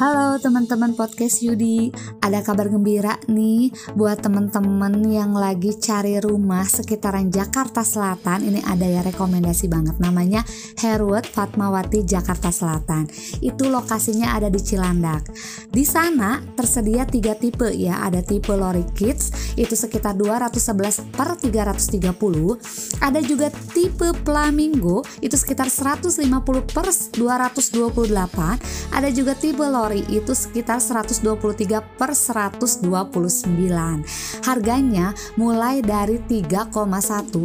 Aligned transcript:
Halo 0.00 0.40
teman-teman 0.40 0.96
podcast 0.96 1.44
Yudi, 1.44 1.92
ada 2.24 2.40
kabar 2.40 2.72
gembira 2.72 3.20
nih 3.28 3.68
buat 3.92 4.24
teman-teman 4.24 5.04
yang 5.04 5.36
lagi 5.36 5.76
cari 5.76 6.16
rumah 6.24 6.64
sekitaran 6.64 7.28
Jakarta 7.28 7.84
Selatan. 7.84 8.48
Ini 8.48 8.64
ada 8.64 8.88
ya 8.88 9.04
rekomendasi 9.04 9.68
banget 9.68 10.00
namanya 10.00 10.40
Herwood 10.80 11.28
Fatmawati 11.28 12.08
Jakarta 12.08 12.48
Selatan. 12.48 13.12
Itu 13.44 13.68
lokasinya 13.68 14.32
ada 14.32 14.48
di 14.48 14.56
Cilandak. 14.64 15.28
Di 15.68 15.84
sana 15.84 16.40
tersedia 16.56 17.04
tiga 17.04 17.36
tipe 17.36 17.68
ya, 17.68 18.00
ada 18.00 18.24
tipe 18.24 18.56
Lori 18.56 18.88
Kids 18.96 19.52
itu 19.60 19.76
sekitar 19.76 20.16
211 20.16 21.12
per 21.12 21.36
330. 21.36 23.04
Ada 23.04 23.20
juga 23.20 23.52
tipe 23.76 24.16
Flamingo 24.24 25.04
itu 25.20 25.36
sekitar 25.36 25.68
150 25.68 26.24
per 26.72 26.88
228. 26.88 28.96
Ada 28.96 29.12
juga 29.12 29.36
tipe 29.36 29.60
Lori 29.60 29.89
itu 29.98 30.30
sekitar 30.30 30.78
123 30.78 31.82
per 31.98 32.14
129 32.14 32.86
harganya 34.46 35.10
mulai 35.34 35.82
dari 35.82 36.22
3,1 36.22 36.70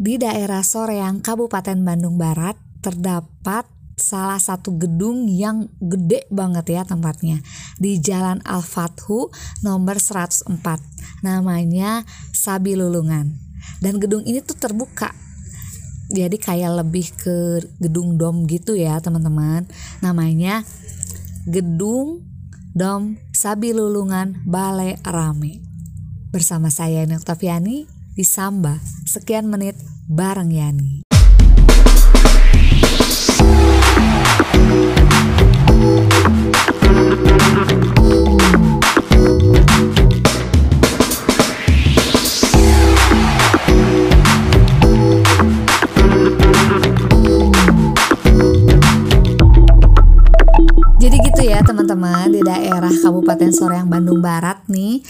Di 0.00 0.16
daerah 0.16 0.64
Soreang, 0.64 1.20
Kabupaten 1.20 1.76
Bandung 1.84 2.16
Barat, 2.16 2.56
terdapat 2.80 3.68
salah 4.00 4.40
satu 4.40 4.80
gedung 4.80 5.28
yang 5.28 5.68
gede 5.76 6.24
banget 6.32 6.72
ya 6.72 6.88
tempatnya 6.88 7.44
di 7.76 8.00
Jalan 8.00 8.40
Al-Fathu 8.48 9.28
nomor 9.60 10.00
104. 10.00 10.48
Namanya 11.20 12.08
Sabilulungan. 12.32 13.28
Dan 13.84 14.00
gedung 14.00 14.24
ini 14.24 14.40
tuh 14.40 14.56
terbuka. 14.56 15.12
Jadi 16.08 16.40
kayak 16.40 16.80
lebih 16.80 17.12
ke 17.20 17.60
gedung 17.76 18.16
dom 18.16 18.48
gitu 18.48 18.72
ya, 18.80 19.04
teman-teman. 19.04 19.68
Namanya 20.00 20.64
Gedung 21.44 22.24
Dom 22.72 23.20
Sabilulungan 23.36 24.48
Balai 24.48 24.96
Rame. 25.04 25.60
Bersama 26.32 26.72
saya 26.72 27.04
Ini 27.04 27.20
Oktaviani 27.20 27.99
di 28.14 28.24
Samba. 28.26 28.78
Sekian 29.06 29.46
menit 29.46 29.78
bareng 30.10 30.50
Yani. 30.50 31.06
Jadi 51.00 51.16
gitu 51.24 51.42
ya 51.48 51.64
teman-teman 51.64 52.28
di 52.28 52.44
daerah 52.44 52.92
Kabupaten 52.92 53.50
Soreang 53.50 53.88
Bandung 53.88 54.20
Barat 54.20 54.60
nih 54.68 55.00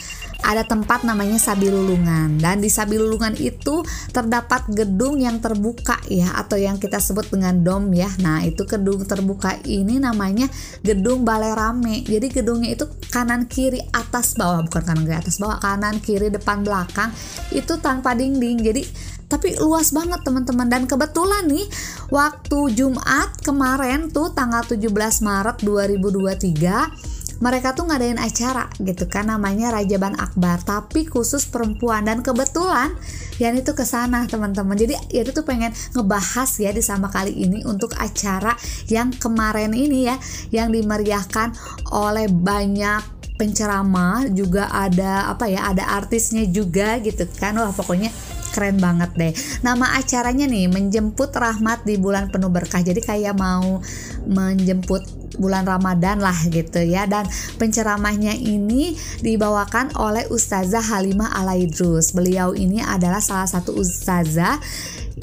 ada 0.50 0.66
tempat 0.66 1.06
namanya 1.06 1.38
Sabilulungan 1.38 2.42
dan 2.42 2.58
di 2.58 2.66
Sabilulungan 2.66 3.38
itu 3.38 3.86
terdapat 4.10 4.66
gedung 4.74 5.22
yang 5.22 5.38
terbuka 5.38 6.02
ya 6.10 6.34
atau 6.34 6.58
yang 6.58 6.74
kita 6.82 6.98
sebut 6.98 7.30
dengan 7.30 7.62
dom 7.62 7.94
ya. 7.94 8.10
Nah, 8.18 8.42
itu 8.42 8.66
gedung 8.66 9.06
terbuka 9.06 9.62
ini 9.62 10.02
namanya 10.02 10.50
gedung 10.82 11.22
Balai 11.22 11.54
Rame. 11.54 12.02
Jadi 12.02 12.26
gedungnya 12.34 12.74
itu 12.74 12.90
kanan 13.14 13.46
kiri 13.46 13.78
atas 13.94 14.34
bawah 14.34 14.66
bukan 14.66 14.82
kanan 14.82 15.06
kiri 15.06 15.18
atas 15.22 15.38
bawah, 15.38 15.62
kanan 15.62 16.02
kiri 16.02 16.34
depan 16.34 16.66
belakang 16.66 17.14
itu 17.54 17.78
tanpa 17.78 18.18
dinding. 18.18 18.58
Jadi 18.58 18.82
tapi 19.30 19.54
luas 19.62 19.94
banget 19.94 20.26
teman-teman 20.26 20.66
dan 20.66 20.90
kebetulan 20.90 21.46
nih 21.46 21.62
waktu 22.10 22.74
Jumat 22.74 23.38
kemarin 23.46 24.10
tuh 24.10 24.34
tanggal 24.34 24.66
17 24.66 24.90
Maret 25.22 25.62
2023 25.62 27.19
mereka 27.40 27.72
tuh 27.72 27.88
ngadain 27.88 28.20
acara 28.20 28.68
gitu 28.76 29.08
kan 29.08 29.32
namanya 29.32 29.72
Rajaban 29.72 30.16
Akbar 30.20 30.60
tapi 30.60 31.08
khusus 31.08 31.48
perempuan. 31.48 32.04
Dan 32.04 32.20
kebetulan 32.20 32.92
yang 33.40 33.56
itu 33.56 33.72
ke 33.72 33.82
sana 33.88 34.28
teman-teman. 34.28 34.76
Jadi 34.76 34.94
ya 35.08 35.24
itu 35.24 35.32
tuh 35.32 35.44
pengen 35.48 35.72
ngebahas 35.96 36.50
ya 36.60 36.70
di 36.70 36.84
sama 36.84 37.08
kali 37.08 37.32
ini 37.32 37.64
untuk 37.64 37.96
acara 37.96 38.52
yang 38.92 39.10
kemarin 39.16 39.72
ini 39.72 40.06
ya 40.06 40.16
yang 40.52 40.68
dimeriahkan 40.68 41.56
oleh 41.96 42.28
banyak 42.28 43.00
penceramah 43.40 44.28
juga 44.28 44.68
ada 44.68 45.32
apa 45.32 45.48
ya 45.48 45.72
ada 45.72 45.96
artisnya 45.96 46.44
juga 46.44 47.00
gitu 47.00 47.24
kan. 47.40 47.56
Wah 47.56 47.72
pokoknya 47.72 48.12
keren 48.50 48.78
banget 48.78 49.10
deh. 49.16 49.32
Nama 49.62 49.96
acaranya 49.98 50.46
nih 50.46 50.66
menjemput 50.68 51.30
rahmat 51.32 51.86
di 51.86 51.96
bulan 51.96 52.28
penuh 52.28 52.50
berkah. 52.52 52.82
Jadi 52.82 53.00
kayak 53.00 53.34
mau 53.38 53.80
menjemput 54.26 55.20
bulan 55.40 55.64
Ramadan 55.64 56.20
lah 56.20 56.36
gitu 56.52 56.84
ya 56.84 57.08
dan 57.08 57.24
penceramahnya 57.56 58.36
ini 58.36 58.92
dibawakan 59.24 59.96
oleh 59.96 60.28
Ustazah 60.28 60.82
Halimah 60.82 61.32
Alaidrus. 61.32 62.12
Beliau 62.12 62.52
ini 62.52 62.84
adalah 62.84 63.24
salah 63.24 63.48
satu 63.48 63.72
ustazah 63.78 64.60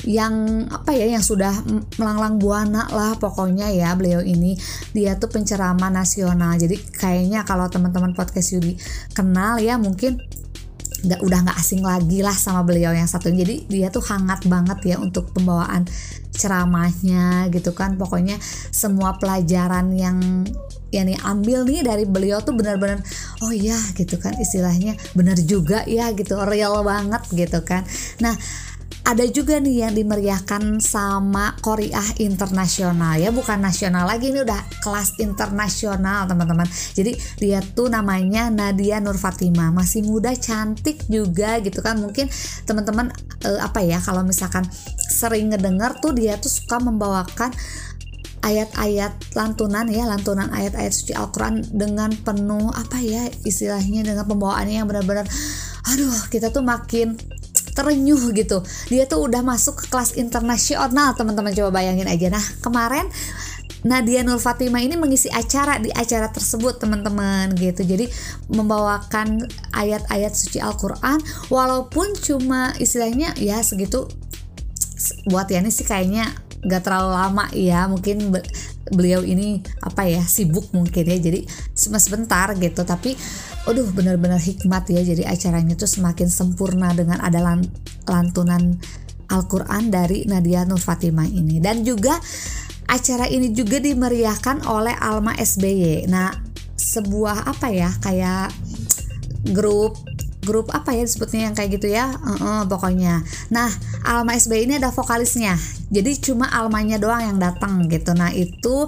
yang 0.05 0.65
apa 0.69 0.93
ya 0.93 1.09
yang 1.17 1.25
sudah 1.25 1.49
melanglang 1.97 2.37
buana 2.37 2.85
lah 2.93 3.17
pokoknya 3.17 3.73
ya 3.73 3.97
beliau 3.97 4.21
ini 4.21 4.53
dia 4.93 5.17
tuh 5.17 5.31
penceramah 5.31 5.89
nasional 5.89 6.53
jadi 6.53 6.77
kayaknya 6.93 7.41
kalau 7.47 7.65
teman-teman 7.65 8.13
podcast 8.13 8.53
Yudi 8.53 8.77
kenal 9.17 9.57
ya 9.57 9.81
mungkin 9.81 10.21
nggak 10.97 11.21
udah 11.21 11.39
nggak 11.45 11.57
asing 11.61 11.85
lagi 11.85 12.25
lah 12.25 12.33
sama 12.33 12.65
beliau 12.65 12.89
yang 12.89 13.05
satu 13.05 13.29
jadi 13.29 13.69
dia 13.69 13.87
tuh 13.93 14.01
hangat 14.01 14.49
banget 14.49 14.79
ya 14.81 14.95
untuk 14.97 15.29
pembawaan 15.29 15.85
ceramahnya 16.37 17.49
gitu 17.49 17.73
kan. 17.73 17.97
Pokoknya 17.97 18.37
semua 18.69 19.17
pelajaran 19.17 19.93
yang 19.97 20.45
yang 20.87 21.03
nih 21.03 21.19
ambil 21.19 21.67
nih 21.67 21.83
dari 21.83 22.07
beliau 22.07 22.39
tuh 22.39 22.55
benar-benar 22.55 23.03
oh 23.43 23.51
iya 23.51 23.75
gitu 23.97 24.17
kan 24.21 24.37
istilahnya. 24.37 24.95
Benar 25.17 25.37
juga 25.43 25.83
ya 25.89 26.13
gitu 26.13 26.37
real 26.45 26.81
banget 26.85 27.23
gitu 27.33 27.59
kan. 27.65 27.83
Nah 28.21 28.37
ada 29.07 29.23
juga 29.23 29.55
nih 29.63 29.87
yang 29.87 29.95
dimeriahkan 29.95 30.83
sama 30.83 31.55
Korea 31.63 32.03
internasional 32.19 33.15
ya 33.15 33.31
bukan 33.31 33.63
nasional 33.63 34.03
lagi 34.03 34.35
ini 34.35 34.43
udah 34.43 34.83
kelas 34.83 35.15
internasional 35.23 36.27
teman-teman. 36.27 36.67
Jadi 36.91 37.15
dia 37.39 37.63
tuh 37.63 37.87
namanya 37.87 38.51
Nadia 38.51 38.99
Nur 38.99 39.15
Fatima 39.15 39.71
masih 39.71 40.03
muda 40.03 40.35
cantik 40.35 41.07
juga 41.07 41.55
gitu 41.63 41.79
kan. 41.79 42.03
Mungkin 42.03 42.27
teman-teman 42.67 43.07
uh, 43.47 43.63
apa 43.63 43.79
ya 43.79 44.03
kalau 44.03 44.27
misalkan 44.27 44.67
sering 44.99 45.55
ngedenger 45.55 46.03
tuh 46.03 46.11
dia 46.11 46.35
tuh 46.35 46.51
suka 46.51 46.83
membawakan 46.83 47.55
ayat-ayat 48.43 49.15
lantunan 49.39 49.87
ya 49.87 50.03
lantunan 50.03 50.51
ayat-ayat 50.51 50.91
suci 50.91 51.15
Al-Quran 51.15 51.63
dengan 51.71 52.11
penuh 52.11 52.75
apa 52.75 52.99
ya 52.99 53.27
istilahnya 53.47 54.03
dengan 54.03 54.27
pembawaannya 54.27 54.83
yang 54.83 54.87
benar-benar 54.87 55.27
aduh 55.87 56.27
kita 56.27 56.51
tuh 56.51 56.63
makin 56.63 57.15
terenyuh 57.77 58.33
gitu. 58.33 58.65
Dia 58.89 59.05
tuh 59.05 59.29
udah 59.29 59.45
masuk 59.45 59.85
ke 59.85 59.93
kelas 59.93 60.17
internasional 60.17 61.13
teman-teman. 61.13 61.53
Coba 61.53 61.77
bayangin 61.77 62.09
aja. 62.09 62.33
Nah 62.33 62.41
kemarin 62.65 63.05
Nadia 63.85 64.25
Nur 64.25 64.41
Fatimah 64.41 64.81
ini 64.81 64.97
mengisi 64.97 65.29
acara 65.29 65.77
di 65.77 65.93
acara 65.93 66.33
tersebut 66.33 66.81
teman-teman 66.81 67.53
gitu. 67.53 67.85
Jadi 67.85 68.09
membawakan 68.49 69.45
ayat-ayat 69.77 70.33
suci 70.33 70.57
Al-Quran. 70.57 71.21
Walaupun 71.53 72.17
cuma 72.17 72.73
istilahnya 72.81 73.37
ya 73.37 73.61
segitu. 73.61 74.09
Buat 75.29 75.53
Yani 75.53 75.69
sih 75.69 75.85
kayaknya 75.85 76.33
gak 76.65 76.89
terlalu 76.89 77.09
lama 77.13 77.45
ya. 77.53 77.85
Mungkin 77.85 78.33
beliau 78.89 79.21
ini 79.21 79.61
apa 79.85 80.09
ya 80.09 80.25
sibuk 80.25 80.73
mungkin 80.73 81.05
ya. 81.05 81.17
Jadi 81.21 81.45
cuma 81.77 82.01
sebentar 82.01 82.49
gitu. 82.57 82.81
Tapi 82.81 83.13
aduh 83.67 83.91
benar-benar 83.91 84.39
hikmat 84.39 84.87
ya. 84.87 85.03
Jadi 85.03 85.27
acaranya 85.27 85.75
tuh 85.75 85.91
semakin 85.91 86.31
sempurna 86.31 86.95
dengan 86.95 87.19
ada 87.19 87.43
lantunan 88.07 88.79
Al-Quran 89.27 89.91
dari 89.91 90.23
Nadia 90.23 90.63
Nur 90.63 90.79
Fatimah 90.79 91.27
ini. 91.27 91.59
Dan 91.59 91.83
juga 91.83 92.15
acara 92.87 93.27
ini 93.27 93.51
juga 93.51 93.83
dimeriahkan 93.83 94.63
oleh 94.63 94.95
Alma 94.95 95.35
SBY 95.35 96.07
nah 96.07 96.31
sebuah 96.79 97.51
apa 97.51 97.67
ya? 97.67 97.91
Kayak 97.99 98.55
grup 99.51 99.99
grup 100.47 100.71
apa 100.71 100.95
ya 100.95 101.03
disebutnya 101.03 101.51
yang 101.51 101.55
kayak 101.59 101.75
gitu 101.75 101.91
ya? 101.91 102.07
Uh 102.23 102.39
-uh, 102.39 102.59
pokoknya. 102.71 103.19
Nah 103.51 103.67
Alma 104.07 104.31
SBY 104.39 104.71
ini 104.71 104.73
ada 104.79 104.95
vokalisnya. 104.95 105.59
Jadi 105.91 106.15
cuma 106.23 106.47
Almanya 106.47 106.95
doang 106.95 107.19
yang 107.19 107.39
datang 107.39 107.91
gitu. 107.91 108.15
Nah 108.15 108.31
itu 108.31 108.87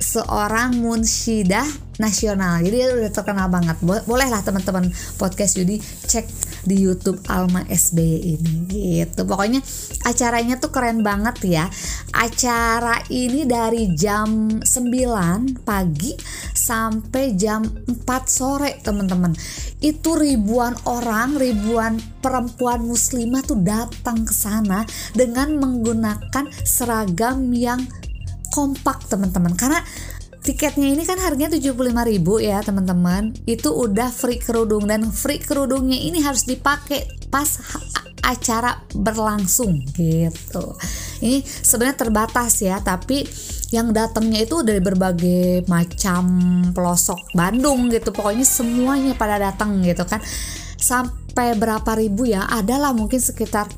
seorang 0.00 0.80
munsyidah 0.80 1.68
nasional 2.00 2.64
jadi 2.64 2.96
udah 2.96 3.12
terkenal 3.12 3.52
banget 3.52 3.76
bolehlah 3.84 4.40
teman-teman 4.40 4.88
podcast 5.20 5.60
Yudi 5.60 5.78
cek 6.08 6.50
di 6.64 6.76
YouTube 6.76 7.20
Alma 7.28 7.64
SBY 7.68 8.36
ini 8.36 8.52
gitu. 8.68 9.24
Pokoknya 9.24 9.64
acaranya 10.04 10.60
tuh 10.60 10.72
keren 10.72 11.00
banget 11.00 11.36
ya. 11.44 11.64
Acara 12.12 13.00
ini 13.08 13.46
dari 13.46 13.94
jam 13.94 14.60
9 14.60 15.64
pagi 15.64 16.12
sampai 16.52 17.38
jam 17.38 17.64
4 17.64 18.04
sore, 18.26 18.76
teman-teman. 18.82 19.32
Itu 19.80 20.18
ribuan 20.18 20.76
orang, 20.84 21.38
ribuan 21.38 21.96
perempuan 22.20 22.84
muslimah 22.84 23.40
tuh 23.46 23.60
datang 23.62 24.28
ke 24.28 24.34
sana 24.34 24.84
dengan 25.16 25.56
menggunakan 25.56 26.50
seragam 26.66 27.48
yang 27.54 27.80
kompak, 28.50 29.06
teman-teman. 29.08 29.54
Karena 29.56 29.80
tiketnya 30.40 30.88
ini 30.88 31.04
kan 31.04 31.20
harganya 31.20 31.56
75.000 31.56 32.40
ya 32.40 32.58
teman-teman. 32.64 33.36
Itu 33.44 33.76
udah 33.76 34.08
free 34.08 34.40
kerudung 34.40 34.88
dan 34.88 35.08
free 35.12 35.40
kerudungnya 35.40 35.96
ini 35.96 36.20
harus 36.24 36.48
dipakai 36.48 37.06
pas 37.28 37.60
acara 38.24 38.80
berlangsung 38.92 39.80
gitu. 39.96 40.76
Ini 41.20 41.44
sebenarnya 41.44 41.96
terbatas 41.98 42.60
ya 42.64 42.80
tapi 42.80 43.24
yang 43.70 43.94
datangnya 43.94 44.42
itu 44.42 44.66
dari 44.66 44.82
berbagai 44.82 45.68
macam 45.70 46.24
pelosok 46.74 47.36
Bandung 47.36 47.92
gitu. 47.92 48.10
Pokoknya 48.10 48.46
semuanya 48.46 49.12
pada 49.14 49.38
datang 49.38 49.84
gitu 49.84 50.02
kan. 50.08 50.18
Sampai 50.80 51.54
berapa 51.54 51.92
ribu 51.94 52.24
ya? 52.26 52.48
Adalah 52.48 52.96
mungkin 52.96 53.20
sekitar 53.20 53.68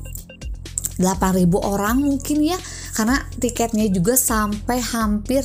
8000 0.97 1.49
orang 1.57 1.97
mungkin 1.99 2.37
ya 2.45 2.57
karena 2.93 3.17
tiketnya 3.41 3.89
juga 3.89 4.13
sampai 4.13 4.77
hampir 4.79 5.41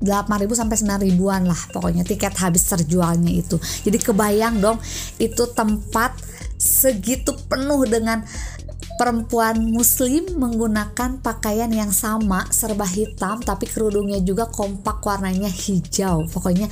8.000 0.00 0.48
sampai 0.56 0.76
9.000-an 1.12 1.44
lah 1.44 1.60
pokoknya 1.76 2.08
tiket 2.08 2.32
habis 2.40 2.64
terjualnya 2.64 3.32
itu. 3.32 3.60
Jadi 3.84 4.00
kebayang 4.00 4.60
dong 4.60 4.80
itu 5.20 5.44
tempat 5.52 6.16
segitu 6.56 7.36
penuh 7.48 7.84
dengan 7.84 8.24
perempuan 8.96 9.56
muslim 9.72 10.36
menggunakan 10.36 11.24
pakaian 11.24 11.72
yang 11.72 11.88
sama 11.88 12.44
serba 12.52 12.84
hitam 12.84 13.40
tapi 13.40 13.64
kerudungnya 13.64 14.20
juga 14.20 14.48
kompak 14.48 15.00
warnanya 15.04 15.48
hijau. 15.48 16.28
Pokoknya 16.28 16.68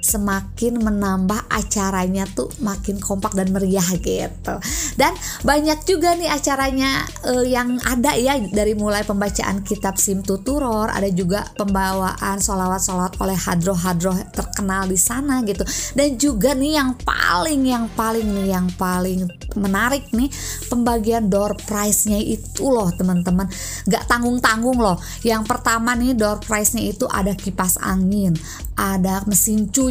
semakin 0.00 0.80
menambah 0.80 1.48
acaranya 1.48 2.24
tuh 2.32 2.48
makin 2.64 2.98
kompak 3.00 3.36
dan 3.36 3.52
meriah 3.52 3.84
gitu. 4.00 4.56
Dan 4.96 5.12
banyak 5.44 5.84
juga 5.84 6.16
nih 6.16 6.32
acaranya 6.32 7.04
uh, 7.24 7.44
yang 7.44 7.76
ada 7.84 8.16
ya 8.16 8.40
dari 8.50 8.72
mulai 8.74 9.04
pembacaan 9.04 9.62
kitab 9.62 10.00
Sim 10.00 10.24
Tuturor, 10.24 10.88
ada 10.90 11.08
juga 11.12 11.46
pembawaan 11.56 12.40
solawat-solawat 12.40 13.20
oleh 13.20 13.36
hadroh-hadroh 13.36 14.16
terkenal 14.32 14.88
di 14.88 14.96
sana 14.96 15.44
gitu. 15.44 15.62
Dan 15.94 16.16
juga 16.16 16.56
nih 16.56 16.80
yang 16.80 16.96
paling 17.00 17.62
yang 17.64 17.86
paling 17.92 18.26
nih 18.26 18.46
yang 18.56 18.66
paling 18.74 19.28
menarik 19.58 20.08
nih 20.14 20.30
pembagian 20.70 21.26
door 21.28 21.58
prize-nya 21.58 22.18
itu 22.18 22.66
loh 22.70 22.88
teman-teman. 22.94 23.46
Gak 23.86 24.08
tanggung-tanggung 24.08 24.78
loh. 24.80 24.96
Yang 25.26 25.44
pertama 25.46 25.92
nih 25.94 26.16
door 26.16 26.40
prize-nya 26.40 26.86
itu 26.86 27.04
ada 27.10 27.34
kipas 27.36 27.76
angin, 27.82 28.32
ada 28.78 29.20
mesin 29.26 29.68
cuci, 29.68 29.89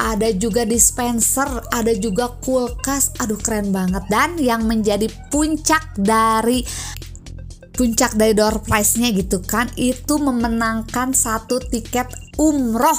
ada 0.00 0.32
juga 0.32 0.64
dispenser, 0.64 1.48
ada 1.68 1.92
juga 1.92 2.32
kulkas. 2.40 3.12
Aduh 3.20 3.36
keren 3.36 3.68
banget 3.68 4.04
dan 4.08 4.40
yang 4.40 4.64
menjadi 4.64 5.06
puncak 5.28 5.92
dari 6.00 6.64
puncak 7.76 8.12
dari 8.16 8.36
door 8.36 8.60
prize-nya 8.60 9.08
gitu 9.16 9.40
kan 9.40 9.64
itu 9.80 10.20
memenangkan 10.20 11.16
satu 11.16 11.56
tiket 11.64 12.12
umroh 12.36 12.96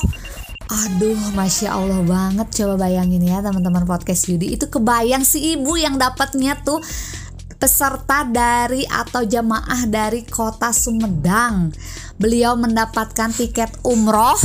Aduh, 0.71 1.19
masya 1.35 1.75
Allah 1.75 1.99
banget. 1.99 2.63
Coba 2.63 2.87
bayangin 2.87 3.19
ya, 3.27 3.43
teman-teman 3.43 3.83
podcast 3.83 4.31
Yudi. 4.31 4.55
Itu 4.55 4.71
kebayang 4.71 5.27
si 5.27 5.59
ibu 5.59 5.75
yang 5.75 5.99
dapatnya 5.99 6.63
tuh 6.63 6.79
peserta 7.59 8.23
dari 8.23 8.87
atau 8.87 9.27
jamaah 9.27 9.83
dari 9.91 10.23
kota 10.23 10.71
Sumedang. 10.71 11.75
Beliau 12.15 12.55
mendapatkan 12.55 13.35
tiket 13.35 13.83
umroh 13.83 14.39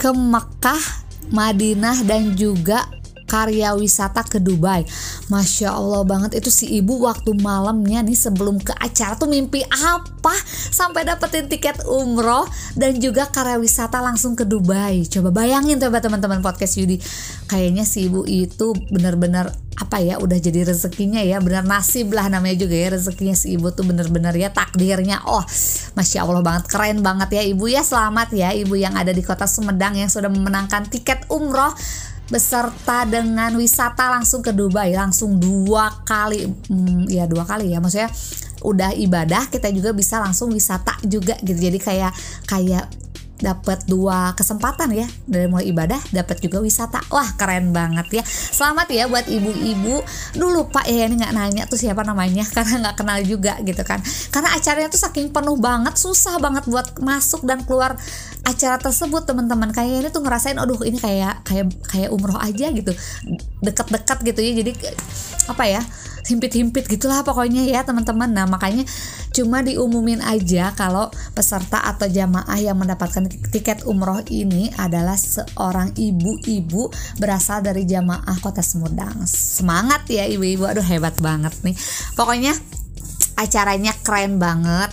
ke 0.00 0.08
Mekah, 0.16 0.80
Madinah 1.28 2.00
dan 2.08 2.32
juga 2.32 2.88
karya 3.30 3.70
wisata 3.78 4.26
ke 4.26 4.42
Dubai. 4.42 4.82
Masya 5.30 5.70
Allah 5.70 6.02
banget 6.02 6.42
itu 6.42 6.50
si 6.50 6.66
ibu 6.74 7.06
waktu 7.06 7.30
malamnya 7.38 8.02
nih 8.02 8.18
sebelum 8.18 8.58
ke 8.58 8.74
acara 8.74 9.14
tuh 9.14 9.30
mimpi 9.30 9.62
apa 9.70 10.34
sampai 10.74 11.06
dapetin 11.06 11.46
tiket 11.46 11.86
umroh 11.86 12.50
dan 12.74 12.98
juga 12.98 13.30
karya 13.30 13.62
wisata 13.62 14.02
langsung 14.02 14.34
ke 14.34 14.42
Dubai. 14.42 15.06
Coba 15.06 15.30
bayangin 15.30 15.78
coba 15.78 16.02
teman-teman 16.02 16.42
podcast 16.42 16.74
Yudi. 16.82 16.98
Kayaknya 17.46 17.86
si 17.86 18.10
ibu 18.10 18.26
itu 18.26 18.74
benar-benar 18.90 19.54
apa 19.80 19.96
ya 20.04 20.20
udah 20.20 20.36
jadi 20.36 20.68
rezekinya 20.68 21.24
ya. 21.24 21.40
Benar 21.40 21.64
nasib 21.64 22.12
lah 22.12 22.28
namanya 22.28 22.60
juga 22.60 22.76
ya 22.76 22.92
rezekinya 22.92 23.32
si 23.32 23.56
ibu 23.56 23.72
tuh 23.72 23.88
bener-bener 23.88 24.36
ya 24.36 24.52
takdirnya. 24.52 25.24
Oh 25.24 25.40
masya 25.96 26.28
allah 26.28 26.44
banget 26.44 26.68
keren 26.68 27.00
banget 27.00 27.40
ya 27.40 27.42
ibu 27.48 27.64
ya. 27.64 27.80
Selamat 27.80 28.28
ya 28.36 28.52
ibu 28.52 28.76
yang 28.76 28.92
ada 28.94 29.10
di 29.10 29.24
kota 29.24 29.48
Sumedang 29.48 29.96
yang 29.96 30.12
sudah 30.12 30.28
memenangkan 30.28 30.92
tiket 30.92 31.24
umroh 31.32 31.72
beserta 32.30 33.08
dengan 33.08 33.56
wisata 33.56 34.12
langsung 34.12 34.44
ke 34.44 34.52
Dubai. 34.52 34.92
Langsung 34.92 35.40
dua 35.40 36.04
kali 36.04 36.44
hmm, 36.44 37.08
ya 37.08 37.24
dua 37.24 37.48
kali 37.48 37.72
ya 37.72 37.80
maksudnya 37.80 38.12
udah 38.60 38.92
ibadah 38.92 39.48
kita 39.48 39.72
juga 39.72 39.96
bisa 39.96 40.20
langsung 40.20 40.52
wisata 40.52 41.00
juga 41.08 41.40
gitu. 41.40 41.56
Jadi 41.56 41.80
kayak 41.80 42.12
kayak 42.44 42.84
dapat 43.40 43.84
dua 43.88 44.36
kesempatan 44.36 44.92
ya. 44.94 45.08
Dari 45.26 45.48
mulai 45.48 45.68
ibadah 45.72 45.98
dapat 46.12 46.38
juga 46.40 46.60
wisata. 46.60 47.00
Wah 47.08 47.36
keren 47.36 47.72
banget 47.72 48.20
ya. 48.20 48.24
Selamat 48.24 48.88
ya 48.92 49.08
buat 49.08 49.26
ibu-ibu. 49.26 50.04
Dulu 50.36 50.68
pak 50.70 50.86
ya 50.86 51.08
ini 51.08 51.20
nggak 51.20 51.34
nanya 51.34 51.62
tuh 51.66 51.80
siapa 51.80 52.04
namanya 52.04 52.44
karena 52.56 52.88
nggak 52.88 52.96
kenal 53.00 53.18
juga 53.24 53.58
gitu 53.64 53.82
kan. 53.82 53.98
Karena 54.30 54.54
acaranya 54.54 54.88
tuh 54.92 55.00
saking 55.00 55.32
penuh 55.32 55.56
banget 55.58 55.96
susah 55.96 56.36
banget 56.38 56.68
buat 56.68 56.96
masuk 57.00 57.44
dan 57.48 57.64
keluar 57.64 57.96
acara 58.44 58.76
tersebut 58.76 59.26
teman-teman. 59.26 59.72
Kayak 59.72 60.06
ini 60.06 60.08
tuh 60.12 60.22
ngerasain 60.22 60.56
aduh 60.60 60.80
ini 60.86 61.00
kayak 61.00 61.42
kayak 61.42 61.72
kayak 61.88 62.08
umroh 62.12 62.38
aja 62.38 62.70
gitu. 62.70 62.92
Dekat-dekat 63.64 64.18
gitu 64.22 64.40
ya. 64.44 64.52
Jadi 64.62 64.72
apa 65.50 65.64
ya 65.66 65.82
himpit-himpit 66.30 66.86
gitulah 66.86 67.24
pokoknya 67.24 67.64
ya 67.66 67.80
teman-teman. 67.82 68.30
Nah 68.30 68.44
makanya 68.46 68.84
cuma 69.30 69.62
diumumin 69.62 70.18
aja 70.20 70.74
kalau 70.74 71.08
peserta 71.32 71.80
atau 71.82 72.10
jamaah 72.10 72.58
yang 72.58 72.76
mendapatkan 72.78 73.30
tiket 73.54 73.86
umroh 73.86 74.22
ini 74.28 74.70
adalah 74.74 75.14
seorang 75.14 75.94
ibu-ibu 75.94 76.90
berasal 77.22 77.62
dari 77.62 77.86
jamaah 77.86 78.36
kota 78.42 78.60
Semudang 78.60 79.26
semangat 79.26 80.06
ya 80.10 80.26
ibu-ibu. 80.26 80.66
Aduh 80.66 80.84
hebat 80.84 81.16
banget 81.22 81.54
nih. 81.62 81.74
Pokoknya 82.14 82.54
acaranya 83.40 83.96
keren 84.04 84.36
banget 84.36 84.92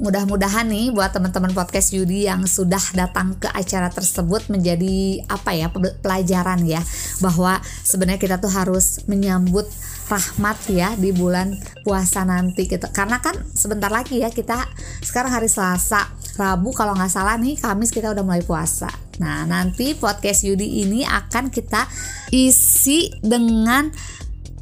mudah-mudahan 0.00 0.68
nih 0.70 0.94
buat 0.94 1.12
teman-teman 1.12 1.52
podcast 1.52 1.92
Yudi 1.92 2.24
yang 2.30 2.46
sudah 2.48 2.80
datang 2.96 3.36
ke 3.36 3.50
acara 3.52 3.92
tersebut 3.92 4.48
menjadi 4.48 5.24
apa 5.28 5.52
ya 5.52 5.68
pelajaran 6.00 6.64
ya. 6.64 6.80
Bahwa 7.20 7.60
sebenarnya 7.84 8.20
kita 8.20 8.36
tuh 8.40 8.52
harus 8.52 9.04
menyambut 9.10 9.68
rahmat 10.08 10.58
ya 10.68 10.92
di 10.96 11.12
bulan 11.12 11.56
puasa 11.84 12.24
nanti 12.24 12.68
gitu. 12.68 12.88
Karena 12.92 13.20
kan 13.20 13.36
sebentar 13.52 13.88
lagi 13.88 14.20
ya 14.20 14.32
kita 14.32 14.68
sekarang 15.04 15.32
hari 15.32 15.48
Selasa 15.48 16.08
Rabu 16.36 16.72
kalau 16.72 16.96
nggak 16.96 17.12
salah 17.12 17.36
nih 17.36 17.60
Kamis 17.60 17.92
kita 17.92 18.12
udah 18.12 18.24
mulai 18.24 18.44
puasa. 18.44 18.88
Nah 19.20 19.44
nanti 19.44 19.92
podcast 19.92 20.48
Yudi 20.48 20.84
ini 20.84 21.04
akan 21.04 21.52
kita 21.52 21.84
isi 22.32 23.12
dengan 23.20 23.92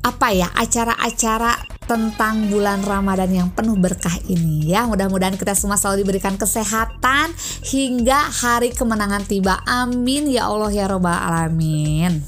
apa 0.01 0.33
ya 0.33 0.49
acara-acara 0.57 1.70
tentang 1.91 2.47
bulan 2.47 2.87
Ramadan 2.87 3.27
yang 3.35 3.51
penuh 3.51 3.75
berkah 3.75 4.15
ini 4.31 4.71
ya. 4.71 4.87
Mudah-mudahan 4.87 5.35
kita 5.35 5.59
semua 5.59 5.75
selalu 5.75 6.07
diberikan 6.07 6.39
kesehatan 6.39 7.35
hingga 7.67 8.31
hari 8.31 8.71
kemenangan 8.71 9.27
tiba. 9.27 9.59
Amin 9.67 10.31
ya 10.31 10.47
Allah 10.47 10.71
ya 10.71 10.87
robbal 10.87 11.19
alamin. 11.19 12.23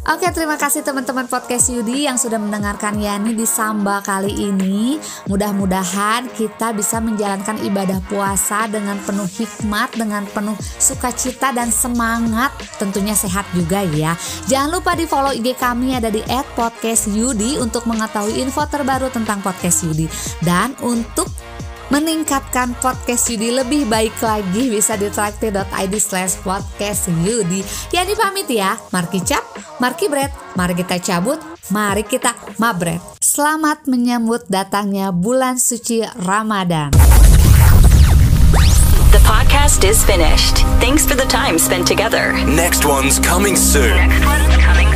Oke, 0.00 0.32
terima 0.32 0.56
kasih 0.56 0.80
teman-teman 0.80 1.28
podcast 1.28 1.68
Yudi 1.68 2.08
yang 2.08 2.16
sudah 2.16 2.40
mendengarkan 2.40 2.96
Yani 2.96 3.36
di 3.36 3.44
Samba 3.44 4.00
kali 4.00 4.32
ini. 4.32 4.96
Mudah-mudahan 5.28 6.24
kita 6.32 6.72
bisa 6.72 7.04
menjalankan 7.04 7.60
ibadah 7.60 8.00
puasa 8.08 8.64
dengan 8.64 8.96
penuh 9.04 9.28
hikmat, 9.28 9.92
dengan 10.00 10.24
penuh 10.24 10.56
sukacita 10.80 11.52
dan 11.52 11.68
semangat. 11.68 12.48
Tentunya 12.80 13.12
sehat 13.12 13.44
juga 13.52 13.84
ya. 13.92 14.16
Jangan 14.48 14.80
lupa 14.80 14.96
di 14.96 15.04
follow 15.04 15.36
IG 15.36 15.52
kami 15.60 15.92
ada 15.92 16.08
di 16.08 16.24
@podcastyudi 16.56 17.60
untuk 17.60 17.84
mengetahui 17.84 18.40
info 18.40 18.64
terbaru 18.64 19.12
tentang 19.12 19.44
podcast 19.44 19.84
Yudi 19.84 20.08
dan 20.40 20.72
untuk 20.80 21.28
meningkatkan 21.90 22.78
podcast 22.78 23.28
Yudi 23.34 23.50
lebih 23.50 23.90
baik 23.90 24.14
lagi 24.22 24.70
bisa 24.70 24.94
di 24.94 25.10
traktir.id 25.10 25.94
slash 25.98 26.38
podcast 26.40 27.10
Yudi 27.26 27.66
Yani 27.90 28.14
pamit 28.14 28.46
ya 28.46 28.78
Marki 28.94 29.18
Cap, 29.26 29.42
Marki 29.82 30.06
Bread 30.06 30.30
Mari 30.54 30.78
kita 30.78 31.02
cabut, 31.02 31.42
mari 31.74 32.06
kita 32.06 32.32
mabret 32.62 33.02
Selamat 33.18 33.84
menyambut 33.90 34.46
datangnya 34.46 35.10
bulan 35.10 35.58
suci 35.58 36.06
Ramadan 36.22 36.94
The 39.10 39.18
podcast 39.26 39.82
is 39.82 40.06
finished. 40.06 40.62
Thanks 40.78 41.02
for 41.02 41.18
the 41.18 41.26
time 41.26 41.58
spent 41.58 41.82
together. 41.82 42.30
Next 42.46 42.86
one's 42.86 43.18
coming 43.18 43.58
soon. 43.58 43.90
Next 43.90 44.22
one's 44.22 44.54
coming 44.62 44.89